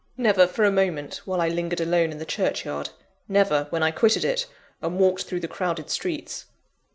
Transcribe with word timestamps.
Never 0.17 0.47
for 0.47 0.63
a 0.65 0.71
moment, 0.71 1.21
while 1.25 1.39
I 1.39 1.47
lingered 1.47 1.79
alone 1.79 2.11
in 2.11 2.17
the 2.17 2.25
churchyard; 2.25 2.89
never, 3.27 3.67
when 3.69 3.83
I 3.83 3.91
quitted 3.91 4.25
it, 4.25 4.47
and 4.81 4.97
walked 4.97 5.25
through 5.25 5.41
the 5.41 5.47
crowded 5.47 5.91
streets. 5.91 6.47